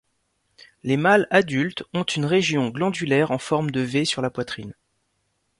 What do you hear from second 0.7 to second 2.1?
Les mâles adultes ont